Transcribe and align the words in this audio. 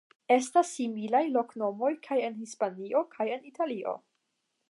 Estas 0.35 0.69
similaj 0.77 1.21
loknomoj 1.33 1.91
kaj 2.09 2.17
en 2.29 2.39
Hispanio 2.45 3.05
kaj 3.17 3.31
en 3.37 3.47
Italio. 3.53 3.97